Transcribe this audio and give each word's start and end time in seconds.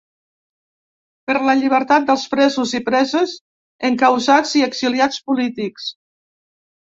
Per 1.31 1.35
la 1.49 1.53
llibertat 1.59 2.07
dels 2.07 2.23
presos 2.31 2.71
i 2.79 2.81
preses, 2.87 3.35
encausats 3.91 4.55
i 4.61 4.65
exiliats 4.71 5.23
polítics. 5.29 5.89